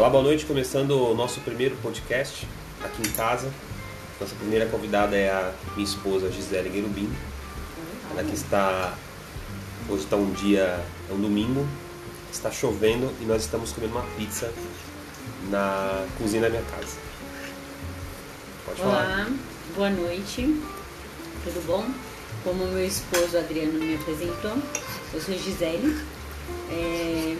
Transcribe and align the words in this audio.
Olá, 0.00 0.08
boa 0.08 0.22
noite. 0.22 0.46
Começando 0.46 0.92
o 0.92 1.14
nosso 1.14 1.40
primeiro 1.42 1.76
podcast 1.82 2.48
aqui 2.82 3.06
em 3.06 3.12
casa. 3.12 3.52
Nossa 4.18 4.34
primeira 4.34 4.64
convidada 4.64 5.14
é 5.14 5.28
a 5.28 5.52
minha 5.76 5.84
esposa 5.84 6.32
Gisele 6.32 6.70
Guerubim. 6.70 7.12
Ela 8.10 8.24
que 8.24 8.32
está. 8.32 8.94
Hoje 9.90 10.04
está 10.04 10.16
um 10.16 10.32
dia, 10.32 10.82
é 11.06 11.12
um 11.12 11.20
domingo, 11.20 11.68
está 12.32 12.50
chovendo 12.50 13.12
e 13.20 13.26
nós 13.26 13.42
estamos 13.42 13.72
comendo 13.72 13.92
uma 13.92 14.06
pizza 14.16 14.50
na 15.50 16.06
cozinha 16.16 16.44
da 16.44 16.48
minha 16.48 16.62
casa. 16.62 16.96
Pode 18.64 18.80
Olá, 18.80 19.02
falar. 19.02 19.30
boa 19.76 19.90
noite, 19.90 20.62
tudo 21.44 21.66
bom? 21.66 21.84
Como 22.42 22.64
meu 22.68 22.86
esposo 22.86 23.36
Adriano 23.36 23.74
me 23.74 23.96
apresentou, 23.96 24.56
eu 25.12 25.20
sou 25.20 25.34
Gisele 25.36 25.94
é, 26.70 27.36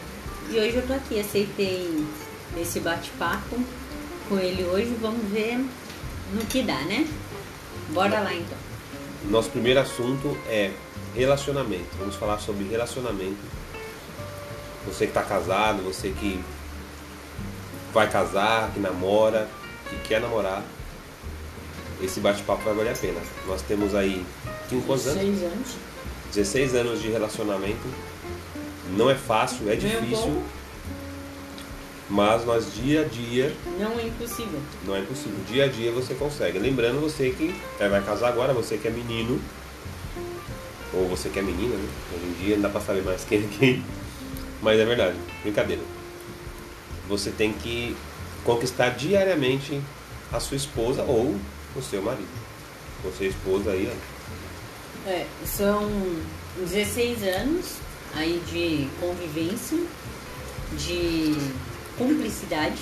e 0.51 0.59
hoje 0.59 0.75
eu 0.75 0.85
tô 0.85 0.93
aqui, 0.93 1.19
aceitei 1.19 2.05
esse 2.57 2.79
bate-papo 2.79 3.59
com 4.27 4.39
ele 4.39 4.63
hoje, 4.63 4.95
vamos 5.01 5.29
ver 5.29 5.57
no 6.33 6.45
que 6.45 6.63
dá, 6.63 6.79
né? 6.81 7.07
Bora 7.89 8.19
lá 8.19 8.33
então. 8.33 8.57
Nosso 9.29 9.49
primeiro 9.49 9.79
assunto 9.79 10.37
é 10.47 10.71
relacionamento. 11.15 11.89
Vamos 11.99 12.15
falar 12.15 12.39
sobre 12.39 12.67
relacionamento. 12.67 13.37
Você 14.87 15.05
que 15.05 15.11
está 15.11 15.21
casado, 15.21 15.83
você 15.83 16.09
que 16.09 16.43
vai 17.93 18.09
casar, 18.09 18.71
que 18.73 18.79
namora, 18.79 19.47
que 19.89 19.95
quer 20.07 20.21
namorar, 20.21 20.63
esse 22.01 22.19
bate-papo 22.19 22.63
vai 22.63 22.73
valer 22.73 22.93
a 22.93 22.95
pena. 22.95 23.19
Nós 23.45 23.61
temos 23.61 23.93
aí 23.93 24.25
tinha 24.67 24.81
quantos 24.81 25.07
anos? 25.07 25.19
Seis 25.21 25.43
anos. 25.43 25.75
16 26.33 26.75
anos 26.75 27.01
de 27.01 27.09
relacionamento. 27.09 27.87
Não 28.97 29.09
é 29.09 29.15
fácil, 29.15 29.69
é 29.69 29.73
um 29.73 29.77
difícil. 29.77 30.43
Mas 32.09 32.45
nós 32.45 32.73
dia 32.73 33.01
a 33.01 33.05
dia 33.05 33.53
Não 33.79 33.97
é 33.99 34.03
impossível. 34.07 34.59
não 34.85 34.95
é 34.95 34.99
impossível. 34.99 35.37
Dia 35.47 35.65
a 35.65 35.67
dia 35.67 35.91
você 35.91 36.13
consegue. 36.13 36.59
Lembrando 36.59 36.99
você 36.99 37.29
que 37.31 37.55
é, 37.79 37.87
vai 37.87 38.01
casar 38.03 38.29
agora, 38.29 38.53
você 38.53 38.77
que 38.77 38.87
é 38.87 38.91
menino, 38.91 39.39
ou 40.93 41.07
você 41.07 41.29
que 41.29 41.39
é 41.39 41.41
menina, 41.41 41.75
né? 41.75 41.89
Hoje 42.13 42.25
em 42.25 42.45
dia 42.45 42.55
não 42.55 42.63
dá 42.63 42.69
pra 42.69 42.81
saber 42.81 43.03
mais 43.03 43.23
quem 43.23 43.39
é 43.39 43.47
quem. 43.57 43.83
Mas 44.61 44.79
é 44.79 44.85
verdade, 44.85 45.15
brincadeira. 45.41 45.81
Você 47.07 47.31
tem 47.31 47.53
que 47.53 47.95
conquistar 48.43 48.89
diariamente 48.89 49.79
a 50.31 50.39
sua 50.39 50.57
esposa 50.57 51.03
ou 51.03 51.35
o 51.75 51.81
seu 51.81 52.01
marido. 52.01 52.27
Você 53.03 53.27
esposa 53.27 53.71
aí, 53.71 53.89
ó. 53.91 55.09
É, 55.09 55.25
são 55.45 55.89
16 56.59 57.23
anos 57.23 57.75
aí 58.13 58.41
de 58.51 58.87
convivência, 58.99 59.79
de 60.77 61.35
cumplicidade, 61.97 62.81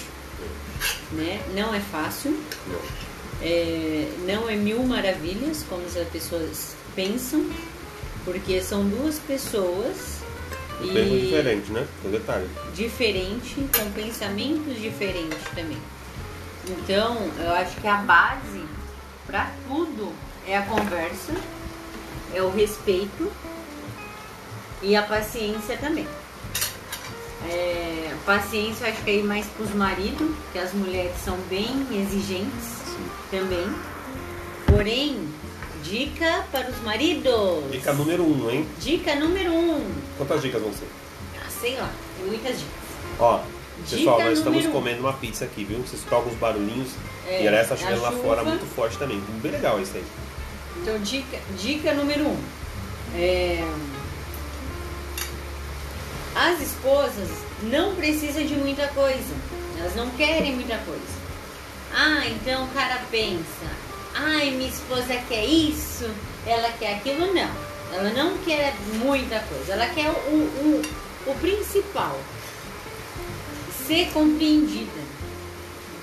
né? 1.12 1.42
Não 1.54 1.74
é 1.74 1.80
fácil, 1.80 2.32
Não. 2.68 2.80
é, 3.42 4.08
não 4.26 4.50
é 4.50 4.56
mil 4.56 4.82
maravilhas 4.84 5.66
como 5.70 5.84
as 5.86 6.08
pessoas 6.10 6.76
pensam, 6.96 7.50
porque 8.26 8.62
são 8.62 8.88
duas 8.88 9.20
pessoas 9.20 10.20
Um 10.82 10.94
tempo 10.94 11.18
diferente, 11.20 11.72
né? 11.72 11.86
Tem 12.02 12.12
detalhe. 12.12 12.50
diferente, 12.74 13.56
com 13.76 13.92
pensamentos 13.92 14.80
diferentes 14.80 15.44
também. 15.56 15.78
Então, 16.68 17.18
eu 17.40 17.52
acho 17.54 17.76
que 17.82 17.88
a 17.88 17.96
base 17.98 18.64
para 19.26 19.52
tudo 19.68 20.14
é 20.48 20.56
a 20.58 20.62
conversa, 20.64 21.34
é 22.34 22.42
o 22.44 22.50
respeito 22.52 23.32
e 24.82 24.96
a 24.96 25.02
paciência 25.02 25.78
também. 25.78 26.08
É, 27.48 28.14
paciência, 28.26 28.86
eu 28.86 28.92
acho 28.92 29.04
que 29.04 29.20
é 29.20 29.24
mais 29.24 29.46
para 29.46 29.64
os 29.64 29.74
maridos, 29.74 30.30
que 30.52 30.60
as 30.60 30.74
mulheres 30.74 31.14
são 31.24 31.38
bem 31.50 31.88
exigentes 31.92 32.64
Sim. 32.86 33.06
também. 33.32 33.66
Porém, 34.66 35.28
dica 35.84 36.46
para 36.52 36.70
os 36.70 36.82
maridos. 36.84 37.72
Dica 37.72 37.94
número 37.94 38.24
um, 38.24 38.50
hein? 38.50 38.68
Dica 38.80 39.16
número 39.16 39.52
um. 39.54 39.84
Quantas 40.18 40.42
dicas 40.42 40.62
vão 40.62 40.72
ser? 40.74 40.88
Ah, 41.38 41.50
sei 41.50 41.76
lá, 41.78 41.90
tem 42.18 42.28
muitas 42.28 42.58
dicas. 42.60 42.74
Ó, 43.20 43.40
pessoal, 43.90 44.18
Dica 44.18 44.30
nós 44.30 44.38
estamos 44.38 44.66
um. 44.66 44.72
comendo 44.72 45.00
uma 45.00 45.14
pizza 45.14 45.46
aqui, 45.46 45.64
viu? 45.64 45.80
Vocês 45.80 45.94
escutam 45.94 46.20
alguns 46.20 46.36
barulhinhos 46.36 46.90
É, 47.28 47.44
e 47.44 47.48
a 47.48 47.62
está 47.62 47.76
chovendo 47.76 48.02
lá 48.02 48.12
fora 48.12 48.44
muito 48.44 48.66
forte 48.76 48.98
também. 48.98 49.20
Bem 49.42 49.52
legal 49.52 49.80
isso 49.82 49.96
aí. 49.96 50.04
Então, 50.82 51.00
dica, 51.00 51.38
dica 51.58 51.94
número 51.94 52.28
um. 52.28 52.38
É, 53.16 53.66
As 56.40 56.62
esposas 56.62 57.28
não 57.64 57.96
precisam 57.96 58.46
de 58.46 58.56
muita 58.56 58.88
coisa. 58.88 59.36
Elas 59.78 59.94
não 59.94 60.10
querem 60.12 60.56
muita 60.56 60.78
coisa. 60.78 61.20
Ah, 61.94 62.26
então 62.28 62.64
o 62.64 62.68
cara 62.70 63.02
pensa, 63.12 63.68
ai, 64.16 64.52
minha 64.52 64.70
esposa 64.70 65.22
quer 65.28 65.44
isso, 65.44 66.10
ela 66.48 66.72
quer 66.80 66.96
aquilo. 66.96 67.34
Não. 67.34 67.52
Ela 67.92 68.12
não 68.12 68.38
quer 68.38 68.74
muita 69.04 69.42
coisa. 69.42 69.74
Ela 69.74 69.88
quer 69.88 70.10
o, 70.10 70.34
o, 70.34 70.82
o 71.28 71.36
principal. 71.42 72.18
Ser 73.86 74.10
compreendida. 74.14 75.02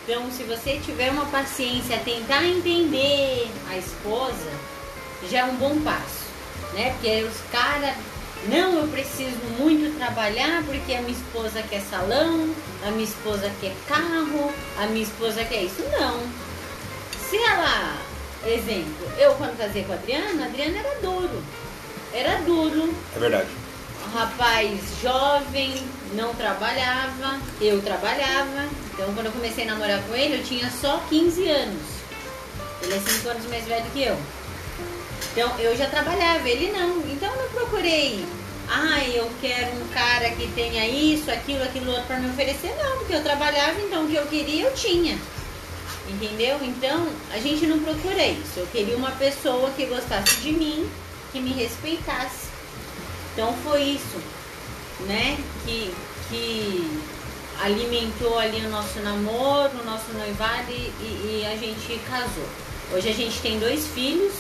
Então, 0.05 0.31
se 0.31 0.43
você 0.43 0.79
tiver 0.85 1.11
uma 1.13 1.25
paciência, 1.27 1.99
tentar 2.05 2.45
entender 2.45 3.51
a 3.71 3.79
esposa, 3.79 4.53
já 5.31 5.39
é 5.39 5.45
um 5.45 5.57
bom 5.57 5.81
passo, 5.81 6.27
né? 6.75 6.91
Porque 6.91 7.25
os 7.25 7.37
caras, 7.51 7.97
não, 8.49 8.79
eu 8.79 8.89
preciso 8.89 9.37
muito 9.59 9.97
trabalhar 9.99 10.63
porque 10.65 10.95
a 10.95 11.01
minha 11.03 11.13
esposa 11.17 11.63
quer 11.63 11.81
salão, 11.81 12.55
a 12.87 12.91
minha 12.91 13.05
esposa 13.05 13.51
quer 13.61 13.75
carro, 13.89 14.53
a 14.79 14.87
minha 14.87 15.03
esposa 15.03 15.45
quer 15.45 15.63
isso. 15.65 15.83
Não. 15.99 16.21
Se 17.29 17.37
ela, 17.37 17.97
exemplo, 18.47 19.09
eu 19.19 19.35
quando 19.35 19.59
casei 19.59 19.83
com 19.85 19.93
a 19.93 19.97
Adriana, 19.97 20.45
a 20.45 20.47
Adriana 20.47 20.79
era 20.79 21.01
duro. 21.01 21.43
Era 22.13 22.37
duro, 22.43 22.95
É 23.15 23.19
verdade. 23.19 23.49
um 24.07 24.17
rapaz 24.17 24.81
jovem, 25.03 25.75
não 26.15 26.33
trabalhava, 26.35 27.39
eu 27.61 27.83
trabalhava. 27.83 28.65
Então, 28.95 29.13
quando 29.13 29.27
eu 29.27 29.33
comecei 29.33 29.65
a 29.65 29.73
namorar 29.73 30.01
com 30.05 30.15
ele, 30.15 30.37
eu 30.37 30.45
tinha 30.45 30.71
só 30.71 31.03
15 31.11 31.49
anos. 31.49 31.83
Ele 32.81 32.95
é 32.95 33.01
5 33.01 33.29
anos 33.29 33.47
mais 33.47 33.65
velho 33.65 33.85
que 33.93 34.03
eu. 34.05 34.17
Então, 35.33 35.53
eu 35.59 35.77
já 35.77 35.87
trabalhava, 35.89 36.49
ele 36.49 36.71
não. 36.73 37.01
Então, 37.11 37.26
procurei. 37.71 38.25
Ai, 38.69 39.13
eu 39.15 39.31
quero 39.41 39.77
um 39.77 39.89
cara 39.89 40.31
que 40.31 40.49
tenha 40.49 40.87
isso, 40.89 41.31
aquilo, 41.31 41.63
aquilo 41.63 41.91
outro 41.91 42.07
para 42.07 42.19
me 42.19 42.31
oferecer. 42.31 42.75
Não, 42.83 42.99
porque 42.99 43.15
eu 43.15 43.23
trabalhava, 43.23 43.81
então 43.81 44.05
o 44.05 44.09
que 44.09 44.15
eu 44.17 44.27
queria, 44.27 44.65
eu 44.65 44.75
tinha. 44.75 45.17
Entendeu? 46.09 46.59
Então, 46.63 47.09
a 47.33 47.39
gente 47.39 47.67
não 47.67 47.79
procura 47.81 48.25
isso. 48.27 48.59
Eu 48.59 48.67
queria 48.69 48.97
uma 48.97 49.11
pessoa 49.13 49.71
que 49.71 49.87
gostasse 49.87 50.37
de 50.37 50.53
mim, 50.53 50.89
que 51.33 51.41
me 51.41 51.53
respeitasse. 51.53 52.47
Então 53.33 53.55
foi 53.63 53.83
isso, 53.83 54.17
né, 55.01 55.37
que, 55.67 55.93
que 56.31 57.01
alimentou 57.63 58.39
ali 58.39 58.65
o 58.65 58.71
nosso 58.71 58.99
namoro, 59.01 59.73
o 59.79 59.85
nosso 59.85 60.11
noivado 60.15 60.71
e, 60.71 60.91
e- 61.01 61.41
e 61.43 61.47
a 61.47 61.55
gente 61.55 62.01
casou. 62.09 62.49
Hoje 62.95 63.11
a 63.11 63.13
gente 63.13 63.39
tem 63.41 63.59
dois 63.59 63.87
filhos, 63.89 64.33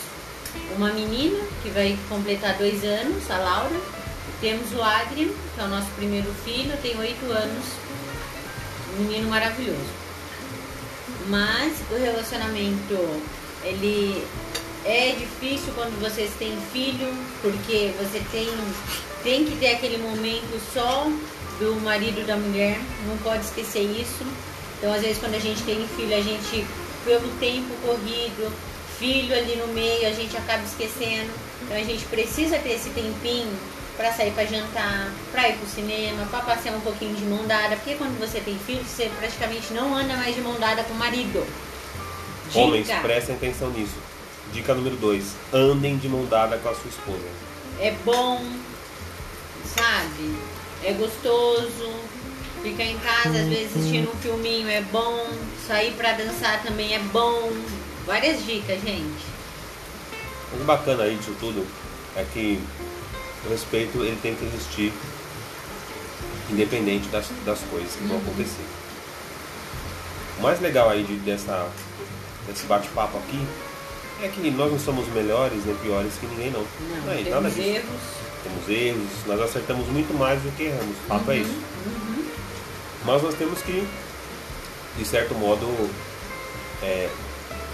uma 0.76 0.92
menina 0.92 1.38
que 1.62 1.70
vai 1.70 1.98
completar 2.08 2.56
dois 2.58 2.84
anos, 2.84 3.30
a 3.30 3.38
Laura. 3.38 3.80
Temos 4.40 4.72
o 4.72 4.82
Adrian, 4.82 5.28
que 5.54 5.60
é 5.60 5.64
o 5.64 5.68
nosso 5.68 5.88
primeiro 5.96 6.32
filho, 6.44 6.76
tem 6.82 6.96
oito 6.98 7.24
anos, 7.32 7.64
um 8.98 9.04
menino 9.04 9.30
maravilhoso. 9.30 10.06
Mas 11.28 11.72
o 11.90 11.96
relacionamento, 11.96 13.22
ele 13.64 14.24
é 14.84 15.16
difícil 15.18 15.72
quando 15.74 16.00
vocês 16.00 16.30
têm 16.38 16.56
filho, 16.72 17.12
porque 17.42 17.92
você 17.98 18.22
tem, 18.30 18.48
tem 19.22 19.44
que 19.44 19.56
ter 19.56 19.74
aquele 19.74 19.98
momento 19.98 20.60
só 20.72 21.10
do 21.58 21.80
marido 21.82 22.24
da 22.26 22.36
mulher, 22.36 22.78
não 23.08 23.16
pode 23.18 23.44
esquecer 23.44 23.82
isso. 23.82 24.24
Então, 24.78 24.92
às 24.92 25.00
vezes, 25.00 25.18
quando 25.18 25.34
a 25.34 25.40
gente 25.40 25.62
tem 25.62 25.86
filho, 25.96 26.14
a 26.14 26.20
gente, 26.20 26.66
pelo 27.04 27.28
tempo 27.40 27.74
corrido, 27.84 28.52
filho 28.98 29.36
ali 29.36 29.56
no 29.56 29.68
meio, 29.68 30.06
a 30.06 30.12
gente 30.12 30.36
acaba 30.36 30.62
esquecendo. 30.64 31.30
Então, 31.62 31.76
a 31.76 31.82
gente 31.82 32.04
precisa 32.06 32.58
ter 32.58 32.72
esse 32.74 32.90
tempinho 32.90 33.52
para 33.96 34.12
sair 34.12 34.30
para 34.32 34.44
jantar, 34.44 35.10
para 35.32 35.48
ir 35.48 35.56
pro 35.56 35.66
cinema, 35.66 36.26
para 36.30 36.40
passear 36.40 36.76
um 36.76 36.80
pouquinho 36.80 37.14
de 37.14 37.24
mão 37.24 37.46
dada, 37.46 37.76
porque 37.76 37.94
quando 37.94 38.18
você 38.18 38.40
tem 38.40 38.58
filho, 38.58 38.84
você 38.84 39.10
praticamente 39.18 39.72
não 39.72 39.94
anda 39.96 40.14
mais 40.16 40.34
de 40.34 40.40
mão 40.42 40.54
dada 40.60 40.84
com 40.84 40.92
o 40.92 40.96
marido. 40.96 41.46
Dica. 42.48 42.58
Homens, 42.58 42.88
prestem 43.02 43.36
atenção 43.36 43.70
nisso. 43.70 43.94
Dica 44.52 44.74
número 44.74 44.96
2. 44.96 45.24
Andem 45.52 45.96
de 45.96 46.08
mão 46.08 46.26
dada 46.26 46.58
com 46.58 46.68
a 46.68 46.74
sua 46.74 46.88
esposa. 46.88 47.24
é 47.80 47.92
bom, 48.04 48.44
sabe? 49.64 50.36
É 50.84 50.92
gostoso. 50.92 51.90
Ficar 52.62 52.84
em 52.84 52.98
casa, 52.98 53.38
às 53.38 53.48
vezes 53.48 53.76
assistindo 53.76 54.10
um 54.10 54.16
filminho 54.16 54.68
é 54.68 54.80
bom. 54.80 55.26
Sair 55.66 55.92
pra 55.92 56.12
dançar 56.12 56.62
também 56.62 56.94
é 56.94 56.98
bom. 56.98 57.52
Várias 58.06 58.44
dicas, 58.46 58.80
gente. 58.82 59.24
O 60.52 60.64
bacana 60.64 61.02
aí 61.02 61.16
disso 61.16 61.34
tudo 61.40 61.66
é 62.14 62.24
que 62.32 62.60
o 63.44 63.50
respeito 63.50 63.98
ele 63.98 64.16
tem 64.22 64.34
que 64.34 64.44
existir 64.44 64.92
independente 66.50 67.08
das, 67.08 67.26
das 67.44 67.58
coisas 67.70 67.94
que 67.96 68.04
vão 68.04 68.18
acontecer. 68.18 68.64
O 70.38 70.42
mais 70.42 70.60
legal 70.60 70.88
aí 70.88 71.02
de, 71.02 71.16
dessa, 71.16 71.68
desse 72.46 72.64
bate-papo 72.66 73.18
aqui 73.18 73.44
é 74.22 74.28
que 74.28 74.50
nós 74.52 74.70
não 74.70 74.78
somos 74.78 75.08
melhores 75.08 75.64
nem 75.64 75.74
piores 75.76 76.14
que 76.20 76.26
ninguém 76.26 76.50
não. 76.52 76.64
Não, 77.04 77.12
é, 77.12 77.16
temos 77.16 77.30
nada 77.30 77.50
disso. 77.50 77.60
erros. 77.60 78.00
Temos 78.44 78.68
erros, 78.68 79.26
nós 79.26 79.40
acertamos 79.40 79.86
muito 79.88 80.16
mais 80.16 80.40
do 80.42 80.56
que 80.56 80.64
erramos. 80.64 80.96
O 81.04 81.08
fato 81.08 81.30
é 81.32 81.38
isso. 81.38 81.50
Uhum. 81.50 82.26
Mas 83.04 83.22
nós 83.22 83.34
temos 83.34 83.60
que, 83.62 83.86
de 84.96 85.04
certo 85.04 85.34
modo, 85.34 85.66
é, 86.82 87.10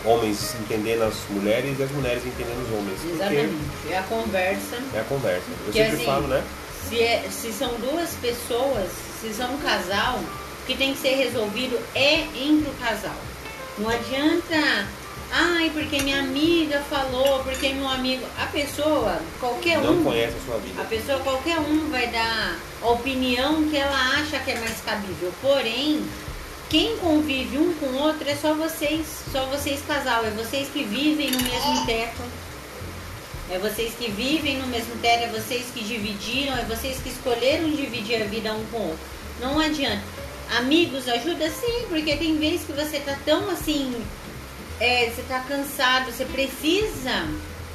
homens 0.04 0.54
entendendo 0.60 1.02
as 1.02 1.14
mulheres 1.30 1.78
e 1.78 1.82
as 1.82 1.90
mulheres 1.92 2.24
entendendo 2.26 2.62
os 2.66 2.78
homens. 2.78 2.98
Exatamente. 3.04 3.54
É 3.90 3.98
a 3.98 4.02
conversa. 4.02 4.76
é 4.94 5.00
a 5.00 5.04
conversa. 5.04 5.42
Eu 5.66 5.72
Que 5.72 5.78
sempre 5.78 5.96
assim, 5.96 6.04
falo, 6.04 6.26
né? 6.28 6.42
Se, 6.88 7.00
é- 7.00 7.24
se 7.30 7.52
são 7.52 7.68
duas 7.74 8.10
pessoas, 8.20 8.88
se 9.20 9.32
são 9.32 9.52
um 9.54 9.58
casal, 9.58 10.18
o 10.18 10.66
que 10.66 10.76
tem 10.76 10.92
que 10.94 11.00
ser 11.00 11.14
resolvido 11.16 11.78
é 11.94 12.20
entre 12.36 12.68
o 12.70 12.74
casal. 12.80 13.14
Não 13.78 13.88
adianta, 13.88 14.86
ai, 15.32 15.70
porque 15.72 16.02
minha 16.02 16.18
amiga 16.20 16.80
falou, 16.90 17.38
porque 17.44 17.70
meu 17.70 17.88
amigo. 17.88 18.24
A 18.38 18.46
pessoa, 18.46 19.18
qualquer 19.40 19.78
Não 19.78 19.94
um. 20.00 20.04
conhece 20.04 20.34
a 20.42 20.44
sua 20.46 20.58
vida. 20.58 20.82
A 20.82 20.84
pessoa, 20.84 21.18
qualquer 21.20 21.58
um, 21.58 21.88
vai 21.90 22.08
dar 22.08 22.58
a 22.82 22.88
opinião 22.88 23.64
que 23.70 23.76
ela 23.76 23.96
acha 24.20 24.38
que 24.40 24.50
é 24.50 24.58
mais 24.60 24.80
cabível. 24.84 25.32
Porém, 25.40 26.04
quem 26.68 26.96
convive 26.98 27.56
um 27.58 27.72
outro 28.22 28.30
é 28.30 28.36
só 28.36 28.54
vocês, 28.54 29.06
só 29.32 29.46
vocês 29.46 29.82
casal, 29.86 30.24
é 30.24 30.30
vocês 30.30 30.68
que 30.68 30.84
vivem 30.84 31.32
no 31.32 31.42
mesmo 31.42 31.84
teto. 31.86 32.22
É 33.50 33.58
vocês 33.58 33.94
que 33.94 34.10
vivem 34.10 34.58
no 34.58 34.66
mesmo 34.68 34.96
teto, 35.02 35.24
é 35.24 35.26
vocês 35.26 35.66
que 35.74 35.82
dividiram, 35.82 36.56
é 36.56 36.62
vocês 36.62 36.98
que 37.02 37.08
escolheram 37.08 37.68
dividir 37.70 38.22
a 38.22 38.26
vida 38.26 38.54
um 38.54 38.64
com 38.66 38.78
o 38.78 38.88
outro. 38.90 39.04
Não 39.40 39.58
adianta. 39.58 40.02
Amigos 40.56 41.08
ajuda 41.08 41.50
sim, 41.50 41.86
porque 41.88 42.16
tem 42.16 42.38
vezes 42.38 42.64
que 42.64 42.72
você 42.72 43.00
tá 43.00 43.18
tão 43.24 43.50
assim, 43.50 43.92
é, 44.78 45.10
você 45.10 45.22
tá 45.22 45.40
cansado, 45.40 46.12
você 46.12 46.24
precisa 46.24 47.28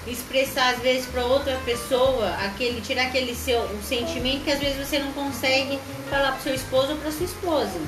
expressar 0.07 0.75
às 0.75 0.79
vezes 0.79 1.05
para 1.07 1.25
outra 1.25 1.59
pessoa 1.65 2.29
aquele 2.45 2.79
tirar 2.79 3.07
aquele 3.07 3.35
seu 3.35 3.61
um 3.63 3.83
sentimento 3.83 4.45
que 4.45 4.51
às 4.51 4.59
vezes 4.59 4.87
você 4.87 4.99
não 4.99 5.11
consegue 5.11 5.77
falar 6.09 6.31
pro 6.31 6.43
seu 6.43 6.55
esposo 6.55 6.93
ou 6.93 6.97
para 6.97 7.11
sua 7.11 7.25
esposa. 7.25 7.79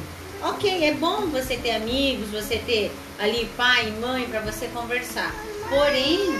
Ok, 0.41 0.85
é 0.85 0.93
bom 0.93 1.27
você 1.27 1.57
ter 1.57 1.71
amigos, 1.71 2.29
você 2.29 2.57
ter 2.59 2.91
ali 3.19 3.45
pai 3.57 3.89
e 3.89 3.91
mãe 3.99 4.25
para 4.29 4.39
você 4.39 4.67
conversar. 4.67 5.35
Porém, 5.67 6.33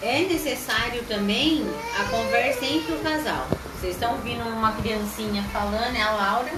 é 0.00 0.20
necessário 0.20 1.02
também 1.08 1.66
a 1.98 2.04
conversa 2.04 2.64
entre 2.64 2.94
o 2.94 2.98
casal. 3.00 3.48
Vocês 3.74 3.94
estão 3.94 4.12
ouvindo 4.12 4.42
uma 4.44 4.72
criancinha 4.72 5.42
falando, 5.52 5.96
é 5.96 6.02
a 6.02 6.12
Laura, 6.12 6.52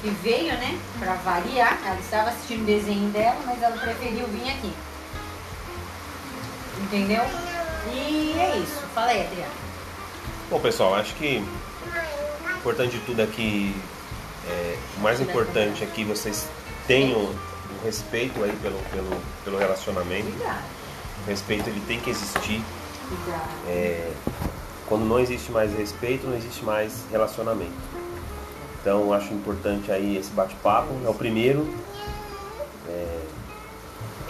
que 0.00 0.08
veio, 0.08 0.52
né, 0.54 0.78
para 1.00 1.14
variar. 1.14 1.80
Ela 1.84 1.98
estava 1.98 2.30
assistindo 2.30 2.62
o 2.62 2.66
desenho 2.66 3.10
dela, 3.10 3.40
mas 3.44 3.60
ela 3.60 3.76
preferiu 3.76 4.26
vir 4.28 4.48
aqui. 4.48 4.72
Entendeu? 6.80 7.24
E 7.92 8.36
é 8.38 8.56
isso. 8.58 8.82
Fala 8.94 9.08
aí, 9.08 9.26
Adriana. 9.26 9.52
Bom, 10.48 10.60
pessoal, 10.60 10.94
acho 10.94 11.12
que 11.16 11.42
o 12.44 12.56
importante 12.56 12.98
de 12.98 13.00
tudo 13.00 13.20
é 13.20 13.26
que 13.26 13.74
é, 14.48 14.78
o 14.96 15.00
mais 15.00 15.20
importante 15.20 15.82
é 15.82 15.86
que 15.86 16.04
vocês 16.04 16.48
tenham 16.86 17.18
um 17.20 17.84
respeito 17.84 18.42
aí 18.42 18.56
pelo, 18.62 18.78
pelo, 18.90 19.20
pelo 19.44 19.58
relacionamento. 19.58 20.28
O 21.24 21.28
respeito 21.28 21.68
ele 21.68 21.82
tem 21.86 21.98
que 22.00 22.10
existir. 22.10 22.62
É, 23.66 24.12
quando 24.88 25.04
não 25.04 25.18
existe 25.18 25.50
mais 25.50 25.72
respeito, 25.76 26.26
não 26.26 26.36
existe 26.36 26.64
mais 26.64 27.04
relacionamento. 27.10 27.72
Então 28.80 29.12
acho 29.12 29.34
importante 29.34 29.90
aí 29.90 30.16
esse 30.16 30.30
bate-papo. 30.30 30.94
É 31.04 31.08
o 31.08 31.14
primeiro. 31.14 31.68
É, 32.88 33.20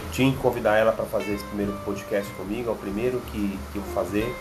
eu 0.03 0.11
tinha 0.13 0.33
que 0.33 0.39
convidar 0.39 0.77
ela 0.77 0.93
para 0.93 1.05
fazer 1.05 1.35
esse 1.35 1.45
primeiro 1.45 1.73
podcast 1.85 2.33
comigo. 2.35 2.71
É 2.71 2.73
o 2.73 2.77
primeiro 2.77 3.21
que, 3.33 3.59
que 3.73 3.79
eu 3.79 3.83
vou 3.83 3.93
fazer. 3.93 4.35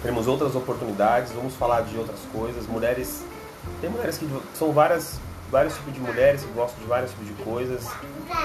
Teremos 0.00 0.26
outras 0.26 0.54
oportunidades. 0.54 1.32
Vamos 1.32 1.54
falar 1.54 1.82
de 1.82 1.98
outras 1.98 2.20
coisas. 2.32 2.66
Mulheres. 2.66 3.22
Tem 3.80 3.90
mulheres 3.90 4.18
que 4.18 4.28
são 4.54 4.72
várias, 4.72 5.18
vários 5.50 5.74
tipos 5.74 5.94
de 5.94 6.00
mulheres 6.00 6.42
que 6.42 6.48
gostam 6.52 6.80
de 6.80 6.86
vários 6.86 7.10
tipos 7.12 7.26
de 7.26 7.34
coisas. 7.44 7.84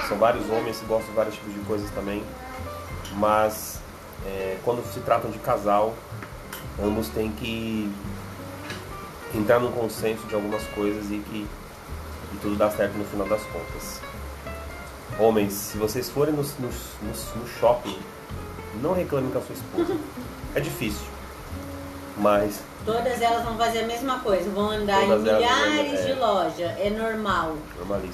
São 0.08 0.16
vários 0.18 0.48
homens 0.50 0.78
que 0.78 0.86
gostam 0.86 1.10
de 1.10 1.16
vários 1.16 1.34
tipos 1.34 1.52
de 1.54 1.60
coisas 1.60 1.90
também. 1.90 2.22
Mas 3.16 3.78
é, 4.26 4.56
quando 4.64 4.84
se 4.92 5.00
tratam 5.00 5.30
de 5.30 5.38
casal, 5.38 5.94
ambos 6.82 7.08
têm 7.08 7.30
que 7.32 7.90
entrar 9.34 9.58
num 9.58 9.72
consenso 9.72 10.24
de 10.26 10.34
algumas 10.34 10.62
coisas 10.68 11.04
e 11.10 11.18
que 11.18 11.46
e 12.32 12.36
tudo 12.38 12.56
dá 12.56 12.68
certo 12.70 12.94
no 12.98 13.04
final 13.04 13.28
das 13.28 13.42
contas. 13.42 14.00
Homens, 15.18 15.52
se 15.52 15.78
vocês 15.78 16.08
forem 16.10 16.34
no, 16.34 16.42
no, 16.42 16.68
no- 16.68 17.40
no 17.40 17.48
shopping, 17.60 17.96
não 18.82 18.92
reclamem 18.92 19.30
com 19.30 19.38
a 19.38 19.42
sua 19.42 19.54
esposa. 19.54 19.96
É 20.54 20.60
difícil, 20.60 21.06
mas 22.16 22.60
Todas 22.84 23.22
elas 23.22 23.42
vão 23.42 23.56
fazer 23.56 23.80
a 23.80 23.86
mesma 23.86 24.18
coisa, 24.20 24.50
vão 24.50 24.70
andar 24.70 25.02
em 25.04 25.08
milhares 25.18 25.90
vão- 25.90 25.98
é. 26.00 26.02
de 26.02 26.12
lojas, 26.12 26.70
é 26.78 26.90
normal. 26.90 27.56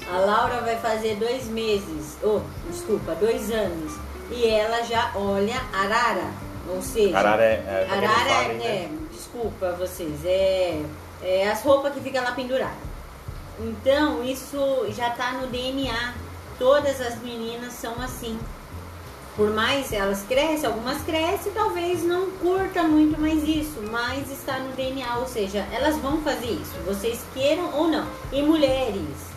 A 0.09 0.17
Laura 0.17 0.61
vai 0.61 0.77
fazer 0.77 1.15
dois 1.15 1.45
meses, 1.47 2.17
ou 2.23 2.41
desculpa, 2.69 3.13
dois 3.15 3.51
anos, 3.51 3.93
e 4.31 4.47
ela 4.47 4.81
já 4.83 5.11
olha 5.13 5.61
arara, 5.73 6.31
ou 6.69 6.81
seja, 6.81 7.17
Arara 7.17 7.43
é, 7.43 7.63
é 7.67 7.87
eles 7.97 8.09
arara 8.09 8.29
é, 8.29 8.53
né? 8.53 8.89
desculpa 9.11 9.73
vocês, 9.73 10.23
é, 10.23 10.81
é 11.21 11.49
as 11.49 11.61
roupas 11.63 11.93
que 11.93 11.99
ficam 11.99 12.23
lá 12.23 12.31
penduradas. 12.31 12.91
Então 13.59 14.23
isso 14.23 14.85
já 14.89 15.09
tá 15.11 15.33
no 15.33 15.47
DNA. 15.47 16.13
Todas 16.57 17.01
as 17.01 17.19
meninas 17.21 17.73
são 17.73 17.93
assim. 18.01 18.39
Por 19.35 19.49
mais 19.51 19.93
elas 19.93 20.23
crescem, 20.27 20.65
algumas 20.65 21.01
crescem, 21.03 21.53
talvez 21.53 22.03
não 22.03 22.29
curta 22.31 22.83
muito 22.83 23.19
mais 23.19 23.41
isso, 23.47 23.81
mas 23.89 24.29
está 24.29 24.59
no 24.59 24.73
DNA, 24.75 25.17
ou 25.19 25.27
seja, 25.27 25.65
elas 25.71 25.97
vão 25.97 26.21
fazer 26.21 26.47
isso, 26.51 26.73
vocês 26.85 27.21
queiram 27.33 27.69
ou 27.73 27.87
não. 27.87 28.05
E 28.31 28.41
mulheres, 28.41 29.31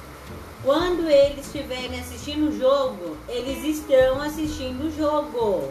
quando 0.64 1.08
eles 1.08 1.46
estiverem 1.46 2.00
assistindo 2.00 2.48
o 2.48 2.58
jogo, 2.58 3.16
eles 3.28 3.62
estão 3.64 4.20
assistindo 4.20 4.88
o 4.88 4.96
jogo. 4.96 5.68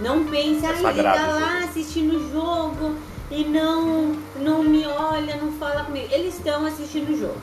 Não 0.00 0.24
pense, 0.24 0.66
É 0.66 0.70
ah, 0.70 0.90
ele 0.90 1.02
tá 1.02 1.26
lá 1.28 1.58
aqui." 1.58 1.64
assistindo 1.68 2.16
o 2.16 2.32
jogo 2.32 2.96
e 3.30 3.44
não, 3.44 4.16
não 4.36 4.64
me 4.64 4.84
olha, 4.84 5.36
não 5.36 5.52
fala 5.52 5.84
comigo. 5.84 6.08
Eles 6.10 6.34
estão 6.36 6.66
assistindo 6.66 7.10
o 7.12 7.18
jogo. 7.18 7.40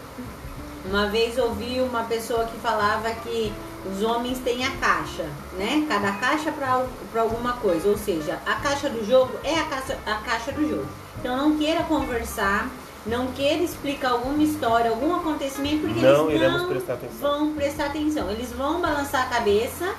Uma 0.83 1.07
vez 1.07 1.37
ouvi 1.37 1.79
uma 1.79 2.03
pessoa 2.03 2.43
que 2.45 2.57
falava 2.59 3.09
que 3.11 3.53
os 3.85 4.03
homens 4.03 4.39
têm 4.39 4.65
a 4.65 4.71
caixa, 4.77 5.25
né? 5.57 5.85
Cada 5.87 6.11
caixa 6.13 6.51
para 6.51 7.21
alguma 7.21 7.53
coisa, 7.53 7.89
ou 7.89 7.97
seja, 7.97 8.39
a 8.45 8.55
caixa 8.55 8.89
do 8.89 9.05
jogo 9.05 9.33
é 9.43 9.59
a 9.59 9.65
caixa, 9.65 9.97
a 10.05 10.15
caixa 10.15 10.51
do 10.51 10.67
jogo. 10.67 10.87
Então 11.19 11.35
não 11.35 11.57
queira 11.57 11.83
conversar, 11.83 12.69
não 13.05 13.27
queira 13.27 13.63
explicar 13.63 14.11
alguma 14.11 14.41
história, 14.43 14.91
algum 14.91 15.15
acontecimento, 15.15 15.81
porque 15.81 15.99
Não 15.99 16.29
eles 16.29 16.51
não 16.51 16.67
prestar 16.67 16.97
vão 17.19 17.53
prestar 17.53 17.85
atenção. 17.85 18.29
Eles 18.29 18.51
vão 18.51 18.79
balançar 18.81 19.23
a 19.23 19.29
cabeça, 19.29 19.95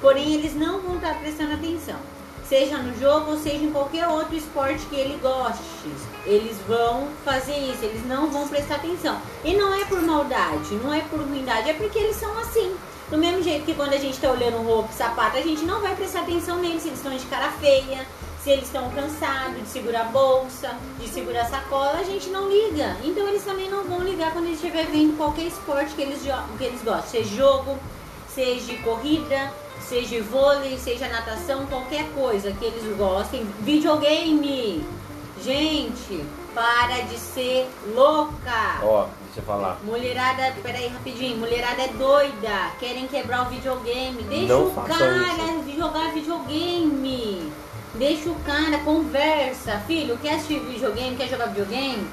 porém 0.00 0.34
eles 0.34 0.54
não 0.54 0.80
vão 0.80 0.96
estar 0.96 1.14
prestando 1.18 1.54
atenção. 1.54 1.96
Seja 2.48 2.78
no 2.78 2.98
jogo 2.98 3.32
ou 3.32 3.36
seja 3.38 3.62
em 3.62 3.70
qualquer 3.70 4.08
outro 4.08 4.34
esporte 4.34 4.86
que 4.86 4.96
ele 4.96 5.18
goste. 5.20 5.62
Eles 6.24 6.56
vão 6.66 7.08
fazer 7.22 7.58
isso, 7.58 7.84
eles 7.84 8.06
não 8.06 8.30
vão 8.30 8.48
prestar 8.48 8.76
atenção. 8.76 9.20
E 9.44 9.54
não 9.54 9.74
é 9.74 9.84
por 9.84 10.00
maldade, 10.00 10.74
não 10.82 10.94
é 10.94 11.02
por 11.02 11.20
ruindade, 11.20 11.68
é 11.68 11.74
porque 11.74 11.98
eles 11.98 12.16
são 12.16 12.38
assim. 12.38 12.74
Do 13.10 13.16
mesmo 13.16 13.42
jeito 13.42 13.64
que 13.64 13.74
quando 13.74 13.94
a 13.94 13.98
gente 13.98 14.14
está 14.14 14.30
olhando 14.30 14.62
roupa 14.62 14.92
sapato, 14.92 15.38
a 15.38 15.40
gente 15.40 15.64
não 15.64 15.80
vai 15.80 15.96
prestar 15.96 16.20
atenção 16.20 16.58
neles, 16.58 16.82
se 16.82 16.88
eles 16.88 16.98
estão 16.98 17.16
de 17.16 17.24
cara 17.26 17.50
feia, 17.52 18.06
se 18.42 18.50
eles 18.50 18.66
estão 18.66 18.90
cansados 18.90 19.62
de 19.62 19.68
segurar 19.68 20.02
a 20.02 20.04
bolsa, 20.04 20.76
de 21.00 21.08
segurar 21.08 21.42
a 21.42 21.48
sacola, 21.48 21.98
a 21.98 22.04
gente 22.04 22.28
não 22.28 22.50
liga. 22.50 22.96
Então 23.02 23.26
eles 23.26 23.42
também 23.44 23.70
não 23.70 23.84
vão 23.84 24.02
ligar 24.02 24.32
quando 24.32 24.46
eles 24.46 24.62
estiver 24.62 24.86
vendo 24.86 25.16
qualquer 25.16 25.44
esporte 25.44 25.94
que 25.94 26.02
eles, 26.02 26.20
que 26.58 26.64
eles 26.64 26.82
gostam, 26.82 27.10
seja 27.10 27.34
jogo, 27.34 27.78
seja 28.28 28.74
corrida, 28.82 29.52
seja 29.80 30.22
vôlei, 30.22 30.76
seja 30.78 31.08
natação, 31.08 31.64
qualquer 31.66 32.06
coisa 32.14 32.52
que 32.52 32.64
eles 32.64 32.96
gostem. 32.96 33.46
Videogame! 33.60 34.84
Gente, 35.42 36.24
para 36.58 37.02
de 37.02 37.16
ser 37.16 37.70
louca! 37.94 38.80
Ó, 38.82 39.06
deixa 39.26 39.38
eu 39.38 39.42
falar. 39.44 39.78
Mulherada, 39.84 40.52
peraí 40.60 40.88
rapidinho, 40.88 41.36
mulherada 41.36 41.82
é 41.82 41.88
doida, 41.88 42.72
querem 42.80 43.06
quebrar 43.06 43.46
o 43.46 43.50
videogame. 43.50 44.24
Deixa 44.24 44.52
Não 44.52 44.66
o 44.66 44.74
cara 44.74 45.62
jogar 45.76 46.12
videogame. 46.12 47.52
Deixa 47.94 48.28
o 48.28 48.34
cara, 48.40 48.78
conversa. 48.78 49.78
Filho, 49.86 50.18
quer 50.18 50.34
assistir 50.34 50.58
videogame, 50.58 51.16
quer 51.16 51.28
jogar 51.28 51.46
videogame? 51.46 52.08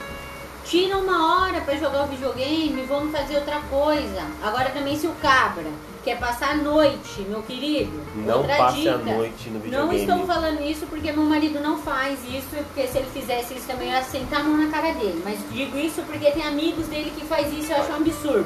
Tira 0.64 0.98
uma 0.98 1.42
hora 1.42 1.62
pra 1.62 1.76
jogar 1.76 2.04
o 2.04 2.08
videogame, 2.08 2.86
vamos 2.88 3.12
fazer 3.12 3.38
outra 3.38 3.60
coisa. 3.62 4.22
Agora 4.44 4.70
também 4.70 4.96
se 4.96 5.08
o 5.08 5.16
cabra 5.16 5.66
quer 6.06 6.20
passar 6.20 6.52
a 6.52 6.56
noite, 6.56 7.22
meu 7.28 7.42
querido, 7.42 8.00
Não 8.16 8.38
outra 8.38 8.56
passe 8.58 8.78
dica. 8.78 8.94
a 8.94 8.98
noite 9.00 9.50
no 9.50 9.54
Não 9.56 9.62
videogame. 9.62 10.00
estou 10.02 10.26
falando 10.28 10.62
isso 10.62 10.86
porque 10.86 11.12
meu 11.12 11.24
marido 11.24 11.60
não 11.60 11.80
faz 11.80 12.20
isso, 12.30 12.48
porque 12.52 12.88
se 12.88 13.00
ele 13.00 13.10
fizesse 13.12 13.56
isso 13.56 13.66
também 13.68 13.90
eu 13.90 13.96
ia 13.96 14.04
sentar 14.04 14.42
a 14.42 14.44
mão 14.44 14.56
na 14.56 14.72
cara 14.72 14.94
dele. 14.94 15.22
Mas 15.26 15.40
digo 15.52 15.76
isso 15.78 16.04
porque 16.04 16.30
tem 16.32 16.44
amigos 16.44 16.86
dele 16.88 17.12
que 17.18 17.26
faz 17.26 17.52
isso 17.52 17.70
e 17.70 17.72
eu 17.72 17.78
acho 17.82 17.92
um 17.92 17.96
absurdo. 17.96 18.46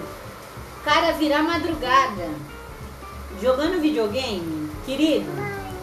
cara 0.85 1.11
virar 1.11 1.43
madrugada 1.43 2.29
jogando 3.41 3.81
videogame, 3.81 4.71
querido, 4.85 5.29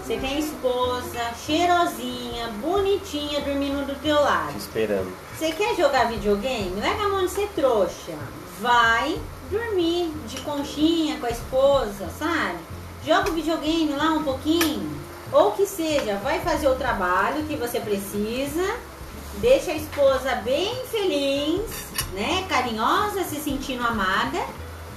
você 0.03 0.17
tem 0.17 0.37
a 0.37 0.39
esposa 0.39 1.21
cheirosinha, 1.45 2.49
bonitinha, 2.63 3.41
dormindo 3.43 3.87
do 3.87 3.95
teu 4.01 4.17
Te 4.17 4.23
lado. 4.23 4.57
esperando. 4.57 5.13
Você 5.39 5.53
quer 5.53 5.75
jogar 5.77 6.09
videogame? 6.09 6.81
Larga 6.81 7.05
a 7.05 7.09
mão 7.09 7.25
de 7.27 7.31
ser 7.31 7.49
trouxa. 7.55 8.15
Vai 8.61 9.19
dormir 9.51 10.13
de 10.29 10.41
conchinha 10.41 11.19
com 11.19 11.27
a 11.27 11.31
esposa, 11.31 12.09
sabe? 12.19 12.59
Joga 13.05 13.31
o 13.31 13.35
videogame 13.35 13.93
lá 13.93 14.13
um 14.13 14.23
pouquinho. 14.23 14.91
Ou 15.33 15.53
que 15.53 15.67
seja, 15.67 16.17
vai 16.17 16.41
fazer 16.41 16.69
o 16.69 16.77
trabalho 16.77 17.45
que 17.45 17.57
você 17.57 17.81
precisa. 17.81 18.77
Deixa 19.39 19.71
a 19.71 19.75
esposa 19.75 20.37
bem 20.37 20.75
feliz, 20.87 21.61
né? 22.15 22.45
Carinhosa, 22.49 23.23
se 23.25 23.37
sentindo 23.37 23.85
amada. 23.87 24.45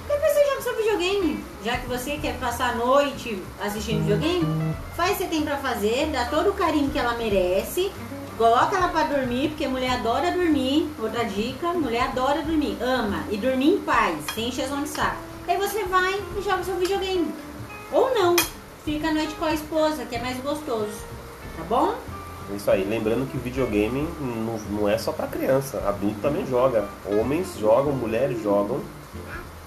Depois 0.08 0.32
você 0.32 0.44
joga 0.48 0.62
seu 0.62 0.76
videogame. 0.76 1.44
Já 1.64 1.76
que 1.76 1.86
você 1.86 2.16
quer 2.16 2.38
passar 2.38 2.70
a 2.70 2.74
noite 2.74 3.40
assistindo 3.60 4.00
videogame, 4.00 4.74
faz 4.96 5.12
o 5.12 5.14
que 5.14 5.22
você 5.24 5.28
tem 5.28 5.42
pra 5.42 5.56
fazer, 5.58 6.06
dá 6.06 6.24
todo 6.24 6.50
o 6.50 6.54
carinho 6.54 6.90
que 6.90 6.98
ela 6.98 7.14
merece. 7.14 7.92
Coloca 8.40 8.74
ela 8.74 8.88
pra 8.88 9.02
dormir, 9.02 9.50
porque 9.50 9.68
mulher 9.68 9.98
adora 9.98 10.30
dormir. 10.30 10.90
Outra 10.98 11.26
dica, 11.26 11.74
mulher 11.74 12.04
adora 12.04 12.40
dormir. 12.40 12.74
Ama. 12.80 13.22
E 13.30 13.36
dormir 13.36 13.74
em 13.74 13.80
paz, 13.80 14.16
sem 14.34 14.48
encheção 14.48 14.82
de 14.82 14.88
saco. 14.88 15.18
Aí 15.46 15.58
você 15.58 15.84
vai 15.84 16.14
e 16.14 16.40
joga 16.40 16.64
seu 16.64 16.74
videogame. 16.76 17.34
Ou 17.92 18.14
não. 18.14 18.34
Fica 18.82 19.08
a 19.08 19.12
noite 19.12 19.34
com 19.34 19.44
a 19.44 19.52
esposa, 19.52 20.06
que 20.06 20.16
é 20.16 20.22
mais 20.22 20.38
gostoso. 20.38 21.04
Tá 21.54 21.64
bom? 21.64 21.94
É 22.50 22.56
Isso 22.56 22.70
aí, 22.70 22.82
lembrando 22.82 23.30
que 23.30 23.36
o 23.36 23.40
videogame 23.40 24.08
não, 24.18 24.58
não 24.70 24.88
é 24.88 24.96
só 24.96 25.12
pra 25.12 25.26
criança, 25.26 25.76
adulto 25.86 26.18
também 26.22 26.46
joga. 26.46 26.88
Homens 27.04 27.58
jogam, 27.58 27.92
mulheres 27.92 28.42
jogam. 28.42 28.80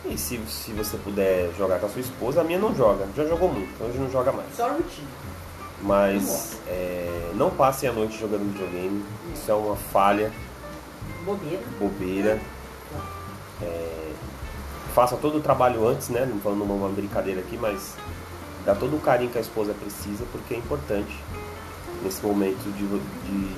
E 0.03 0.17
se, 0.17 0.39
se 0.47 0.71
você 0.71 0.97
puder 0.97 1.51
jogar 1.55 1.79
com 1.79 1.85
a 1.85 1.89
sua 1.89 2.01
esposa, 2.01 2.41
a 2.41 2.43
minha 2.43 2.57
não 2.57 2.73
joga. 2.73 3.07
Já 3.15 3.23
jogou 3.23 3.53
muito, 3.53 3.83
hoje 3.83 3.99
não 3.99 4.09
joga 4.09 4.31
mais. 4.31 4.47
Só 4.57 4.67
rotina. 4.67 5.07
Mas 5.83 6.57
é, 6.67 7.31
não 7.35 7.49
passem 7.51 7.89
a 7.89 7.93
noite 7.93 8.17
jogando 8.17 8.51
videogame. 8.53 9.03
Isso 9.33 9.51
é 9.51 9.53
uma 9.53 9.75
falha, 9.75 10.31
Bobeira. 11.25 11.61
bobeira. 11.77 12.39
É, 13.61 14.11
faça 14.95 15.17
todo 15.17 15.37
o 15.37 15.41
trabalho 15.41 15.87
antes, 15.87 16.09
né? 16.09 16.25
Não 16.25 16.39
falando 16.39 16.63
uma 16.63 16.89
brincadeira 16.89 17.41
aqui, 17.41 17.57
mas 17.57 17.95
dá 18.65 18.73
todo 18.73 18.95
o 18.95 18.99
carinho 18.99 19.29
que 19.29 19.37
a 19.37 19.41
esposa 19.41 19.73
precisa, 19.73 20.23
porque 20.31 20.53
é 20.53 20.57
importante 20.57 21.13
nesse 22.01 22.25
momento 22.25 22.63
de, 22.71 22.87
de 22.87 23.55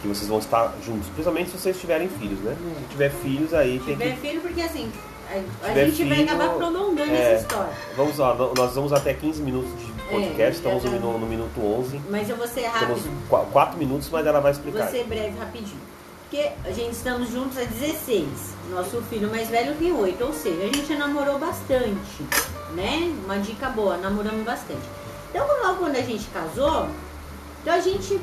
que 0.00 0.08
vocês 0.08 0.28
vão 0.28 0.38
estar 0.38 0.74
juntos. 0.84 1.08
Principalmente 1.08 1.50
se 1.50 1.58
vocês 1.58 1.78
tiverem 1.78 2.08
filhos, 2.08 2.38
né? 2.40 2.56
Se 2.80 2.88
tiver 2.90 3.10
filhos, 3.10 3.52
aí 3.52 3.78
tem 3.80 3.96
tiver 3.96 4.14
que. 4.14 4.20
filho, 4.20 4.40
porque 4.40 4.60
assim, 4.62 4.90
a, 5.30 5.66
a 5.66 5.68
Tiver 5.68 5.86
gente 5.86 6.04
vai 6.04 6.18
filho, 6.18 6.30
acabar 6.30 6.54
prolongando 6.54 7.10
é. 7.10 7.34
essa 7.34 7.42
história. 7.42 7.72
Vamos 7.96 8.18
lá, 8.18 8.34
nós 8.56 8.74
vamos 8.74 8.92
até 8.92 9.12
15 9.12 9.42
minutos 9.42 9.70
de 9.78 9.97
podcast, 10.08 10.42
É, 10.42 10.48
estamos 10.50 10.84
no, 10.84 11.18
no 11.18 11.26
minuto 11.26 11.60
11. 11.60 12.00
Mas 12.10 12.28
eu 12.28 12.36
vou 12.36 12.46
ser 12.46 12.70
Temos 12.78 13.04
rápido. 13.04 13.52
4 13.52 13.78
minutos, 13.78 14.08
mas 14.10 14.26
ela 14.26 14.40
vai 14.40 14.52
explicar. 14.52 14.82
Vou 14.82 14.90
ser 14.90 15.04
breve, 15.04 15.38
rapidinho. 15.38 15.80
Porque 16.22 16.50
a 16.64 16.70
gente 16.70 16.92
estamos 16.92 17.30
juntos 17.30 17.56
há 17.56 17.64
16. 17.64 18.26
Nosso 18.70 19.00
filho 19.02 19.30
mais 19.30 19.48
velho 19.48 19.74
tem 19.76 19.92
8. 19.92 20.24
Ou 20.24 20.32
seja, 20.32 20.62
a 20.62 20.66
gente 20.66 20.94
namorou 20.94 21.38
bastante. 21.38 22.22
Né? 22.74 23.14
Uma 23.24 23.38
dica 23.38 23.70
boa, 23.70 23.96
namoramos 23.96 24.44
bastante. 24.44 24.82
Então, 25.30 25.46
logo 25.62 25.78
quando 25.78 25.96
a 25.96 26.02
gente 26.02 26.26
casou, 26.28 26.88
então 27.62 27.74
a 27.74 27.80
gente 27.80 28.20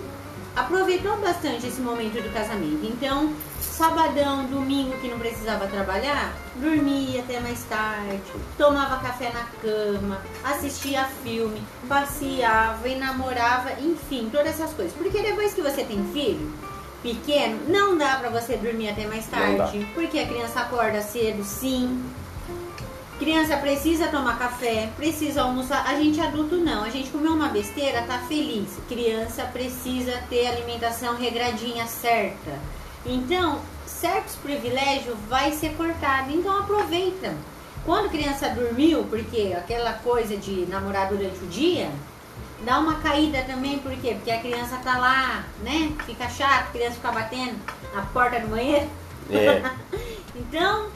aproveitou 0.56 1.18
bastante 1.18 1.68
esse 1.68 1.82
momento 1.82 2.22
do 2.22 2.34
casamento. 2.34 2.86
Então, 2.86 3.34
sabadão, 3.60 4.46
domingo 4.46 4.98
que 5.00 5.10
não 5.10 5.20
precisava 5.20 5.68
trabalhar, 5.68 6.34
dormia 6.56 7.20
até 7.22 7.40
mais 7.42 7.64
tarde, 7.66 8.22
tomava 8.58 9.02
café 9.02 9.32
na 9.34 9.46
cama, 9.62 10.22
assistia 10.44 11.04
filme, 11.24 11.62
passeava 11.90 12.88
e 12.88 12.96
namorava, 12.96 13.74
enfim, 13.82 14.30
todas 14.32 14.48
essas 14.48 14.72
coisas. 14.74 14.94
Porque 14.94 15.22
depois 15.22 15.54
que 15.54 15.62
você 15.62 15.84
tem 15.84 16.04
filho 16.14 16.54
pequeno, 17.04 17.60
não 17.68 17.98
dá 17.98 18.16
pra 18.16 18.30
você 18.30 18.58
dormir 18.58 18.90
até 18.90 19.06
mais 19.06 19.28
tarde, 19.28 19.86
porque 19.94 20.18
a 20.20 20.28
criança 20.28 20.62
acorda 20.62 21.02
cedo, 21.02 21.44
sim. 21.44 22.04
Criança 23.18 23.56
precisa 23.58 24.08
tomar 24.08 24.38
café, 24.38 24.90
precisa 24.98 25.44
almoçar. 25.44 25.86
A 25.88 25.96
gente 25.96 26.20
adulto 26.20 26.58
não. 26.58 26.84
A 26.84 26.90
gente 26.90 27.10
comeu 27.10 27.32
uma 27.32 27.48
besteira, 27.48 28.02
tá 28.02 28.20
feliz. 28.28 28.70
Criança 28.90 29.44
precisa 29.46 30.22
ter 30.30 30.48
alimentação 30.48 31.16
regradinha 31.16 31.88
certa. 31.88 32.60
Então, 33.06 33.62
certos 33.86 34.36
privilégios 34.36 35.16
vai 35.30 35.52
ser 35.52 35.76
cortado. 35.76 36.32
Então 36.32 36.60
aproveita. 36.60 37.34
Quando 37.86 38.10
criança 38.10 38.50
dormiu, 38.50 39.06
porque 39.06 39.56
aquela 39.58 39.94
coisa 39.94 40.36
de 40.36 40.66
namorar 40.66 41.08
durante 41.08 41.38
o 41.44 41.48
dia, 41.48 41.90
dá 42.66 42.80
uma 42.80 42.96
caída 42.96 43.44
também, 43.44 43.78
por 43.80 43.92
quê? 43.98 44.16
Porque 44.16 44.32
a 44.32 44.40
criança 44.40 44.78
tá 44.84 44.98
lá, 44.98 45.46
né? 45.62 45.94
Fica 46.06 46.28
chato, 46.28 46.70
a 46.70 46.72
criança 46.72 46.96
fica 46.96 47.12
batendo 47.12 47.56
na 47.94 48.02
porta 48.02 48.40
do 48.40 48.48
banheiro. 48.48 48.90
É, 49.30 49.62
Então, 50.36 50.90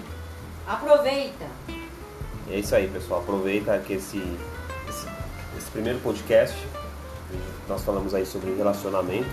aproveita. 0.67 1.45
É 2.49 2.59
isso 2.59 2.75
aí, 2.75 2.87
pessoal. 2.87 3.21
Aproveita 3.21 3.77
que 3.79 3.93
esse, 3.93 4.17
esse, 4.87 5.07
esse 5.57 5.71
primeiro 5.71 5.99
podcast, 5.99 6.57
nós 7.67 7.83
falamos 7.83 8.13
aí 8.13 8.25
sobre 8.25 8.55
relacionamento 8.55 9.29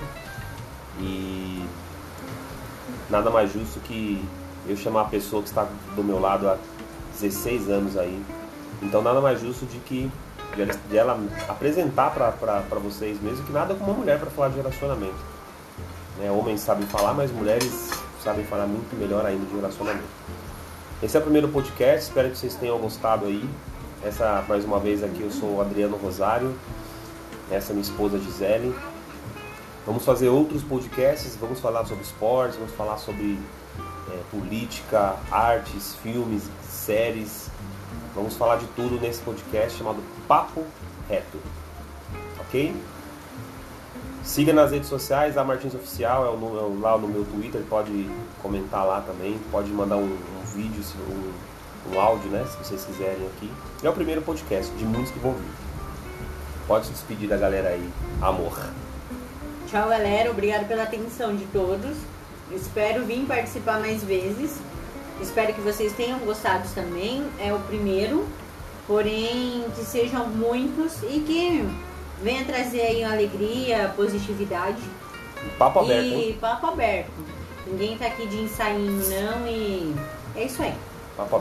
e 1.00 1.64
nada 3.08 3.30
mais 3.30 3.52
justo 3.52 3.80
que 3.80 4.22
eu 4.68 4.76
chamar 4.76 5.02
a 5.02 5.04
pessoa 5.06 5.42
que 5.42 5.48
está 5.48 5.66
do 5.94 6.04
meu 6.04 6.18
lado 6.18 6.48
há 6.48 6.58
16 7.12 7.70
anos 7.70 7.96
aí. 7.96 8.22
Então 8.82 9.00
nada 9.00 9.20
mais 9.20 9.40
justo 9.40 9.64
de 9.66 9.78
que 9.78 10.10
de 10.54 10.62
ela, 10.62 10.74
de 10.88 10.96
ela 10.96 11.20
apresentar 11.48 12.10
para 12.10 12.78
vocês 12.78 13.20
mesmo 13.20 13.44
que 13.44 13.52
nada 13.52 13.74
como 13.74 13.90
uma 13.90 13.98
mulher 13.98 14.18
para 14.18 14.30
falar 14.30 14.48
de 14.48 14.56
relacionamento. 14.56 15.36
Né? 16.18 16.30
Homens 16.30 16.60
sabem 16.60 16.86
falar, 16.86 17.14
mas 17.14 17.30
mulheres 17.30 17.90
sabem 18.22 18.44
falar 18.44 18.66
muito 18.66 18.94
melhor 18.96 19.24
ainda 19.24 19.44
de 19.46 19.54
relacionamento. 19.54 20.04
Esse 21.02 21.14
é 21.14 21.20
o 21.20 21.22
primeiro 21.22 21.48
podcast, 21.48 22.06
espero 22.06 22.30
que 22.30 22.38
vocês 22.38 22.54
tenham 22.54 22.78
gostado 22.78 23.26
aí. 23.26 23.46
Essa, 24.02 24.42
mais 24.48 24.64
uma 24.64 24.80
vez 24.80 25.04
aqui, 25.04 25.20
eu 25.20 25.30
sou 25.30 25.56
o 25.56 25.60
Adriano 25.60 25.94
Rosário, 25.98 26.56
essa 27.50 27.70
é 27.70 27.74
minha 27.74 27.82
esposa 27.82 28.18
Gisele. 28.18 28.74
Vamos 29.84 30.06
fazer 30.06 30.30
outros 30.30 30.62
podcasts, 30.62 31.36
vamos 31.36 31.60
falar 31.60 31.84
sobre 31.84 32.02
esportes, 32.02 32.56
vamos 32.56 32.72
falar 32.72 32.96
sobre 32.96 33.38
é, 34.10 34.22
política, 34.30 35.16
artes, 35.30 35.96
filmes, 35.96 36.44
séries. 36.66 37.50
Vamos 38.14 38.34
falar 38.34 38.56
de 38.56 38.66
tudo 38.68 38.98
nesse 38.98 39.20
podcast 39.20 39.76
chamado 39.76 40.02
Papo 40.26 40.64
Reto. 41.10 41.38
Ok? 42.40 42.74
Siga 44.24 44.54
nas 44.54 44.70
redes 44.70 44.88
sociais, 44.88 45.36
a 45.36 45.44
Martins 45.44 45.74
Oficial, 45.74 46.24
é 46.24 46.30
o, 46.30 46.78
é 46.78 46.82
lá 46.82 46.96
no 46.96 47.06
meu 47.06 47.24
Twitter, 47.26 47.62
pode 47.68 48.10
comentar 48.42 48.84
lá 48.86 49.02
também, 49.02 49.38
pode 49.52 49.70
mandar 49.70 49.98
um 49.98 50.35
vídeo, 50.56 50.82
se- 50.82 50.94
um, 50.98 51.94
um 51.94 52.00
áudio, 52.00 52.30
né, 52.30 52.44
se 52.50 52.56
vocês 52.58 52.84
quiserem 52.84 53.26
aqui. 53.36 53.50
É 53.82 53.88
o 53.88 53.92
primeiro 53.92 54.22
podcast, 54.22 54.72
de 54.74 54.84
muitos 54.84 55.10
que 55.12 55.18
vão 55.18 55.32
vir. 55.34 55.50
Pode 56.66 56.86
se 56.86 56.92
despedir 56.92 57.28
da 57.28 57.36
galera 57.36 57.68
aí, 57.68 57.88
amor. 58.20 58.58
Tchau, 59.68 59.88
galera. 59.88 60.30
Obrigado 60.30 60.66
pela 60.66 60.82
atenção 60.84 61.36
de 61.36 61.44
todos. 61.46 61.96
Espero 62.52 63.04
vir 63.04 63.24
participar 63.26 63.78
mais 63.80 64.02
vezes. 64.02 64.58
Espero 65.20 65.52
que 65.54 65.60
vocês 65.60 65.92
tenham 65.92 66.18
gostado 66.20 66.66
também. 66.74 67.24
É 67.40 67.52
o 67.52 67.58
primeiro. 67.60 68.26
Porém, 68.86 69.64
que 69.76 69.84
sejam 69.84 70.26
muitos 70.28 71.02
e 71.02 71.20
que 71.20 71.68
venha 72.22 72.44
trazer 72.44 72.80
aí 72.82 73.02
alegria, 73.04 73.92
positividade 73.96 74.78
Papo 75.58 75.80
aberto, 75.80 76.04
hein? 76.04 76.30
e 76.30 76.32
papo 76.34 76.66
aberto. 76.68 77.10
Ninguém 77.66 77.98
tá 77.98 78.06
aqui 78.06 78.26
de 78.28 78.36
ensaiinho, 78.42 79.02
não. 79.08 79.46
E 79.48 79.94
é 80.36 80.44
isso 80.44 80.62
aí. 80.62 80.74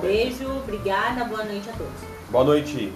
Beijo, 0.01 0.49
obrigada, 0.49 1.25
boa 1.25 1.43
noite 1.43 1.69
a 1.69 1.73
todos. 1.73 1.93
Boa 2.29 2.43
noite. 2.43 2.91